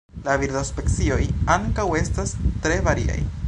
[0.27, 1.19] La birdospecioj
[1.57, 2.33] ankaŭ estas
[2.65, 3.21] tre variaj.